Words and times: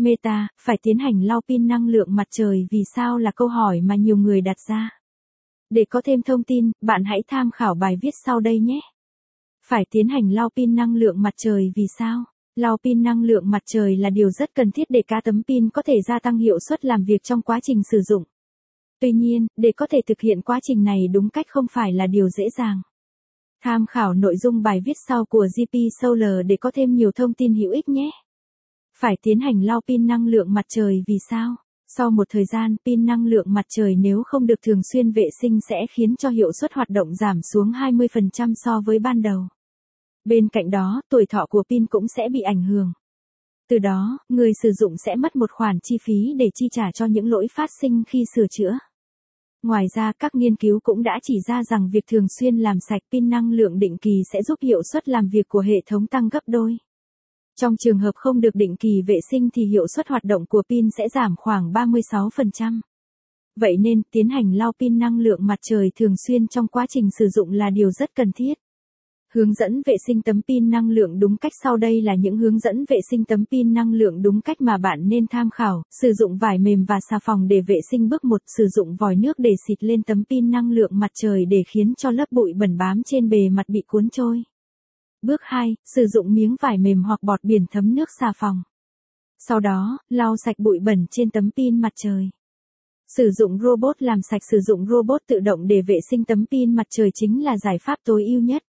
Meta, 0.00 0.48
phải 0.60 0.78
tiến 0.82 0.98
hành 0.98 1.22
lau 1.22 1.40
pin 1.48 1.66
năng 1.66 1.88
lượng 1.88 2.14
mặt 2.14 2.26
trời 2.30 2.66
vì 2.70 2.78
sao 2.94 3.18
là 3.18 3.30
câu 3.36 3.48
hỏi 3.48 3.80
mà 3.80 3.94
nhiều 3.96 4.16
người 4.16 4.40
đặt 4.40 4.56
ra. 4.68 5.00
Để 5.70 5.84
có 5.90 6.00
thêm 6.04 6.22
thông 6.22 6.42
tin, 6.42 6.70
bạn 6.80 7.04
hãy 7.04 7.22
tham 7.28 7.50
khảo 7.50 7.74
bài 7.74 7.96
viết 8.02 8.14
sau 8.24 8.40
đây 8.40 8.60
nhé. 8.60 8.80
Phải 9.66 9.84
tiến 9.90 10.08
hành 10.08 10.30
lau 10.30 10.48
pin 10.56 10.74
năng 10.74 10.96
lượng 10.96 11.22
mặt 11.22 11.34
trời 11.36 11.72
vì 11.76 11.86
sao? 11.98 12.24
Lau 12.56 12.76
pin 12.84 13.02
năng 13.02 13.22
lượng 13.22 13.50
mặt 13.50 13.62
trời 13.66 13.96
là 13.96 14.10
điều 14.10 14.30
rất 14.30 14.54
cần 14.54 14.70
thiết 14.70 14.84
để 14.88 15.02
cá 15.06 15.20
tấm 15.20 15.42
pin 15.48 15.70
có 15.70 15.82
thể 15.82 15.94
gia 16.08 16.18
tăng 16.18 16.38
hiệu 16.38 16.58
suất 16.68 16.84
làm 16.84 17.04
việc 17.04 17.22
trong 17.22 17.42
quá 17.42 17.60
trình 17.62 17.82
sử 17.90 18.00
dụng. 18.00 18.24
Tuy 19.00 19.12
nhiên, 19.12 19.46
để 19.56 19.72
có 19.76 19.86
thể 19.90 20.00
thực 20.06 20.20
hiện 20.20 20.42
quá 20.42 20.60
trình 20.62 20.84
này 20.84 21.08
đúng 21.12 21.28
cách 21.28 21.46
không 21.48 21.66
phải 21.72 21.92
là 21.92 22.06
điều 22.06 22.28
dễ 22.28 22.44
dàng. 22.58 22.82
Tham 23.64 23.86
khảo 23.86 24.14
nội 24.14 24.36
dung 24.36 24.62
bài 24.62 24.80
viết 24.84 24.96
sau 25.08 25.24
của 25.24 25.46
GP 25.56 25.78
Solar 26.00 26.46
để 26.46 26.56
có 26.56 26.70
thêm 26.74 26.94
nhiều 26.94 27.10
thông 27.12 27.34
tin 27.34 27.54
hữu 27.54 27.72
ích 27.72 27.88
nhé. 27.88 28.10
Phải 29.00 29.16
tiến 29.22 29.40
hành 29.40 29.62
lau 29.62 29.80
pin 29.88 30.06
năng 30.06 30.26
lượng 30.26 30.52
mặt 30.52 30.64
trời 30.68 31.02
vì 31.06 31.18
sao? 31.30 31.56
Sau 31.96 32.10
một 32.10 32.26
thời 32.30 32.44
gian, 32.52 32.76
pin 32.84 33.04
năng 33.06 33.26
lượng 33.26 33.46
mặt 33.48 33.64
trời 33.68 33.96
nếu 33.96 34.22
không 34.26 34.46
được 34.46 34.62
thường 34.66 34.80
xuyên 34.92 35.12
vệ 35.12 35.28
sinh 35.40 35.58
sẽ 35.68 35.76
khiến 35.90 36.16
cho 36.16 36.28
hiệu 36.28 36.52
suất 36.60 36.72
hoạt 36.72 36.88
động 36.88 37.14
giảm 37.14 37.42
xuống 37.42 37.70
20% 37.70 38.52
so 38.56 38.80
với 38.86 38.98
ban 38.98 39.22
đầu. 39.22 39.42
Bên 40.24 40.48
cạnh 40.48 40.70
đó, 40.70 41.02
tuổi 41.10 41.26
thọ 41.26 41.46
của 41.46 41.62
pin 41.70 41.86
cũng 41.86 42.08
sẽ 42.16 42.28
bị 42.32 42.40
ảnh 42.40 42.62
hưởng. 42.62 42.92
Từ 43.68 43.78
đó, 43.78 44.18
người 44.28 44.52
sử 44.62 44.72
dụng 44.72 44.96
sẽ 45.06 45.16
mất 45.16 45.36
một 45.36 45.50
khoản 45.50 45.78
chi 45.82 45.98
phí 46.02 46.34
để 46.36 46.50
chi 46.54 46.66
trả 46.70 46.92
cho 46.92 47.06
những 47.06 47.26
lỗi 47.26 47.46
phát 47.54 47.70
sinh 47.80 48.02
khi 48.08 48.24
sửa 48.34 48.46
chữa. 48.50 48.78
Ngoài 49.62 49.86
ra 49.94 50.12
các 50.18 50.34
nghiên 50.34 50.56
cứu 50.56 50.80
cũng 50.82 51.02
đã 51.02 51.18
chỉ 51.22 51.34
ra 51.48 51.62
rằng 51.64 51.90
việc 51.92 52.04
thường 52.06 52.26
xuyên 52.40 52.58
làm 52.58 52.76
sạch 52.88 53.02
pin 53.12 53.28
năng 53.28 53.52
lượng 53.52 53.78
định 53.78 53.98
kỳ 53.98 54.22
sẽ 54.32 54.42
giúp 54.42 54.58
hiệu 54.62 54.82
suất 54.92 55.08
làm 55.08 55.28
việc 55.28 55.48
của 55.48 55.60
hệ 55.60 55.82
thống 55.86 56.06
tăng 56.06 56.28
gấp 56.28 56.42
đôi. 56.46 56.78
Trong 57.60 57.76
trường 57.76 57.98
hợp 57.98 58.12
không 58.14 58.40
được 58.40 58.54
định 58.54 58.76
kỳ 58.76 59.02
vệ 59.06 59.18
sinh 59.30 59.48
thì 59.54 59.64
hiệu 59.64 59.86
suất 59.86 60.08
hoạt 60.08 60.24
động 60.24 60.46
của 60.46 60.62
pin 60.68 60.88
sẽ 60.98 61.08
giảm 61.14 61.34
khoảng 61.36 61.72
36%. 61.72 62.80
Vậy 63.56 63.76
nên, 63.76 64.02
tiến 64.12 64.28
hành 64.28 64.54
lau 64.54 64.72
pin 64.80 64.98
năng 64.98 65.18
lượng 65.18 65.46
mặt 65.46 65.58
trời 65.62 65.90
thường 65.98 66.14
xuyên 66.26 66.48
trong 66.48 66.68
quá 66.68 66.86
trình 66.88 67.08
sử 67.18 67.28
dụng 67.28 67.50
là 67.50 67.70
điều 67.70 67.90
rất 67.90 68.14
cần 68.14 68.32
thiết. 68.32 68.54
Hướng 69.32 69.54
dẫn 69.54 69.82
vệ 69.86 69.94
sinh 70.06 70.22
tấm 70.22 70.40
pin 70.48 70.70
năng 70.70 70.90
lượng 70.90 71.18
đúng 71.18 71.36
cách 71.36 71.52
sau 71.62 71.76
đây 71.76 72.02
là 72.02 72.14
những 72.14 72.36
hướng 72.36 72.58
dẫn 72.58 72.84
vệ 72.88 72.96
sinh 73.10 73.24
tấm 73.24 73.44
pin 73.50 73.72
năng 73.72 73.92
lượng 73.92 74.22
đúng 74.22 74.40
cách 74.40 74.60
mà 74.60 74.78
bạn 74.78 75.08
nên 75.08 75.26
tham 75.26 75.50
khảo. 75.50 75.82
Sử 76.02 76.12
dụng 76.12 76.38
vải 76.38 76.58
mềm 76.58 76.84
và 76.84 76.98
xà 77.10 77.18
phòng 77.22 77.48
để 77.48 77.60
vệ 77.60 77.78
sinh 77.90 78.08
bước 78.08 78.24
1, 78.24 78.40
sử 78.56 78.66
dụng 78.68 78.96
vòi 78.96 79.16
nước 79.16 79.38
để 79.38 79.50
xịt 79.68 79.84
lên 79.84 80.02
tấm 80.02 80.24
pin 80.30 80.50
năng 80.50 80.70
lượng 80.70 80.90
mặt 80.94 81.10
trời 81.14 81.44
để 81.44 81.62
khiến 81.68 81.94
cho 81.94 82.10
lớp 82.10 82.26
bụi 82.30 82.52
bẩn 82.52 82.76
bám 82.78 83.02
trên 83.02 83.28
bề 83.28 83.48
mặt 83.48 83.68
bị 83.68 83.82
cuốn 83.86 84.08
trôi. 84.10 84.42
Bước 85.22 85.40
2, 85.44 85.76
sử 85.94 86.06
dụng 86.06 86.34
miếng 86.34 86.56
vải 86.62 86.78
mềm 86.78 87.02
hoặc 87.02 87.22
bọt 87.22 87.40
biển 87.42 87.64
thấm 87.70 87.94
nước 87.94 88.08
xà 88.20 88.32
phòng. 88.36 88.62
Sau 89.38 89.60
đó, 89.60 89.98
lau 90.08 90.36
sạch 90.36 90.58
bụi 90.58 90.78
bẩn 90.82 91.06
trên 91.10 91.30
tấm 91.30 91.50
pin 91.56 91.80
mặt 91.80 91.92
trời. 91.96 92.30
Sử 93.16 93.30
dụng 93.30 93.58
robot 93.58 94.02
làm 94.02 94.18
sạch 94.30 94.42
sử 94.50 94.60
dụng 94.60 94.86
robot 94.86 95.20
tự 95.26 95.40
động 95.40 95.66
để 95.66 95.82
vệ 95.82 95.98
sinh 96.10 96.24
tấm 96.24 96.46
pin 96.50 96.74
mặt 96.74 96.86
trời 96.90 97.10
chính 97.14 97.44
là 97.44 97.58
giải 97.58 97.78
pháp 97.78 97.98
tối 98.04 98.24
ưu 98.24 98.40
nhất 98.40 98.62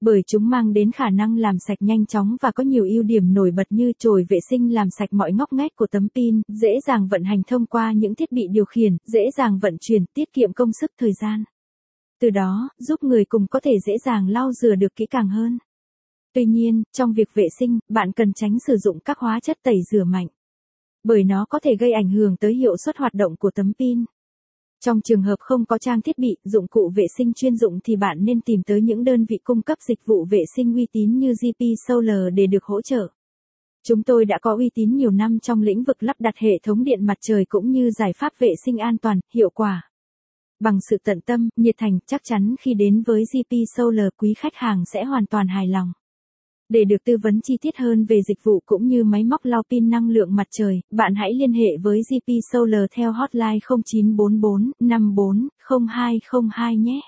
bởi 0.00 0.22
chúng 0.26 0.48
mang 0.48 0.72
đến 0.72 0.92
khả 0.92 1.10
năng 1.10 1.36
làm 1.36 1.56
sạch 1.58 1.78
nhanh 1.80 2.06
chóng 2.06 2.36
và 2.42 2.50
có 2.50 2.64
nhiều 2.64 2.84
ưu 2.84 3.02
điểm 3.02 3.34
nổi 3.34 3.50
bật 3.50 3.66
như 3.70 3.92
chổi 3.98 4.26
vệ 4.28 4.38
sinh 4.50 4.74
làm 4.74 4.88
sạch 4.98 5.12
mọi 5.12 5.32
ngóc 5.32 5.52
ngách 5.52 5.76
của 5.76 5.86
tấm 5.86 6.08
pin, 6.14 6.42
dễ 6.48 6.68
dàng 6.86 7.08
vận 7.08 7.24
hành 7.24 7.42
thông 7.46 7.66
qua 7.66 7.92
những 7.92 8.14
thiết 8.14 8.32
bị 8.32 8.42
điều 8.50 8.64
khiển, 8.64 8.96
dễ 9.06 9.20
dàng 9.36 9.58
vận 9.58 9.76
chuyển, 9.80 10.04
tiết 10.14 10.32
kiệm 10.32 10.52
công 10.52 10.72
sức 10.80 10.90
thời 10.98 11.12
gian. 11.12 11.44
Từ 12.20 12.30
đó, 12.30 12.68
giúp 12.78 13.02
người 13.02 13.24
cùng 13.24 13.46
có 13.46 13.60
thể 13.60 13.72
dễ 13.86 13.94
dàng 14.04 14.28
lau 14.28 14.52
rửa 14.52 14.74
được 14.74 14.96
kỹ 14.96 15.06
càng 15.10 15.28
hơn. 15.28 15.58
Tuy 16.36 16.44
nhiên, 16.44 16.82
trong 16.92 17.12
việc 17.12 17.28
vệ 17.34 17.46
sinh, 17.58 17.78
bạn 17.88 18.12
cần 18.12 18.32
tránh 18.32 18.58
sử 18.66 18.76
dụng 18.76 18.98
các 19.00 19.18
hóa 19.18 19.40
chất 19.40 19.58
tẩy 19.62 19.76
rửa 19.90 20.04
mạnh. 20.04 20.26
Bởi 21.04 21.24
nó 21.24 21.46
có 21.48 21.58
thể 21.62 21.76
gây 21.76 21.92
ảnh 21.92 22.08
hưởng 22.08 22.36
tới 22.36 22.54
hiệu 22.54 22.76
suất 22.84 22.96
hoạt 22.96 23.14
động 23.14 23.36
của 23.36 23.50
tấm 23.54 23.72
pin. 23.78 24.04
Trong 24.84 25.00
trường 25.00 25.22
hợp 25.22 25.36
không 25.38 25.64
có 25.64 25.78
trang 25.78 26.02
thiết 26.02 26.18
bị, 26.18 26.36
dụng 26.44 26.66
cụ 26.68 26.92
vệ 26.96 27.04
sinh 27.18 27.32
chuyên 27.34 27.56
dụng 27.56 27.78
thì 27.84 27.96
bạn 27.96 28.18
nên 28.20 28.40
tìm 28.40 28.62
tới 28.62 28.80
những 28.82 29.04
đơn 29.04 29.24
vị 29.24 29.38
cung 29.44 29.62
cấp 29.62 29.78
dịch 29.88 30.06
vụ 30.06 30.24
vệ 30.30 30.42
sinh 30.56 30.74
uy 30.74 30.86
tín 30.92 31.18
như 31.18 31.32
GP 31.32 31.64
Solar 31.88 32.34
để 32.34 32.46
được 32.46 32.64
hỗ 32.64 32.82
trợ. 32.82 33.08
Chúng 33.88 34.02
tôi 34.02 34.24
đã 34.24 34.38
có 34.42 34.56
uy 34.56 34.70
tín 34.74 34.96
nhiều 34.96 35.10
năm 35.10 35.38
trong 35.38 35.62
lĩnh 35.62 35.84
vực 35.84 36.02
lắp 36.02 36.16
đặt 36.18 36.34
hệ 36.36 36.58
thống 36.62 36.84
điện 36.84 37.06
mặt 37.06 37.18
trời 37.20 37.44
cũng 37.48 37.70
như 37.70 37.90
giải 37.90 38.12
pháp 38.16 38.32
vệ 38.38 38.50
sinh 38.64 38.78
an 38.78 38.98
toàn, 38.98 39.20
hiệu 39.34 39.50
quả. 39.50 39.90
Bằng 40.60 40.78
sự 40.90 40.96
tận 41.04 41.20
tâm, 41.20 41.48
nhiệt 41.56 41.74
thành, 41.78 41.98
chắc 42.06 42.20
chắn 42.24 42.54
khi 42.60 42.74
đến 42.74 43.02
với 43.02 43.24
GP 43.32 43.54
Solar 43.76 44.08
quý 44.16 44.34
khách 44.34 44.54
hàng 44.54 44.84
sẽ 44.92 45.04
hoàn 45.04 45.26
toàn 45.26 45.48
hài 45.48 45.68
lòng. 45.68 45.92
Để 46.68 46.84
được 46.84 47.04
tư 47.04 47.16
vấn 47.22 47.40
chi 47.40 47.56
tiết 47.60 47.76
hơn 47.76 48.04
về 48.04 48.20
dịch 48.28 48.38
vụ 48.44 48.62
cũng 48.66 48.86
như 48.86 49.04
máy 49.04 49.24
móc 49.24 49.44
lau 49.44 49.62
pin 49.70 49.90
năng 49.90 50.08
lượng 50.08 50.34
mặt 50.34 50.46
trời, 50.50 50.80
bạn 50.90 51.14
hãy 51.14 51.34
liên 51.34 51.52
hệ 51.52 51.76
với 51.82 52.00
GP 52.10 52.32
Solar 52.52 52.84
theo 52.96 53.12
hotline 53.12 53.58
0944 53.68 54.70
54 54.80 55.48
0202 55.88 56.76
nhé. 56.76 57.00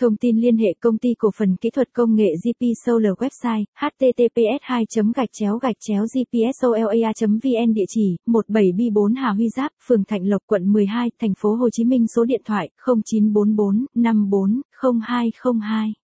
Thông 0.00 0.16
tin 0.16 0.40
liên 0.40 0.56
hệ 0.56 0.74
công 0.80 0.98
ty 0.98 1.08
cổ 1.18 1.30
phần 1.38 1.56
kỹ 1.56 1.70
thuật 1.70 1.88
công 1.92 2.14
nghệ 2.14 2.34
GP 2.44 2.64
Solar 2.86 3.12
website 3.12 3.64
https 3.80 4.58
2 4.60 4.84
gạch 5.16 5.28
chéo 5.32 5.58
gạch 5.58 5.76
chéo 5.80 6.06
gpsolea 6.14 7.12
vn 7.42 7.72
địa 7.74 7.84
chỉ 7.88 8.16
17 8.26 8.72
b 8.72 8.80
4 8.94 9.14
Hà 9.14 9.30
Huy 9.30 9.48
Giáp, 9.56 9.72
phường 9.86 10.04
Thạnh 10.04 10.26
Lộc, 10.26 10.42
quận 10.46 10.72
12, 10.72 11.10
thành 11.20 11.32
phố 11.38 11.54
Hồ 11.54 11.70
Chí 11.70 11.84
Minh 11.84 12.06
số 12.16 12.24
điện 12.24 12.42
thoại 12.44 12.70
0944 12.86 13.86
54 13.94 14.60
0202 15.00 15.99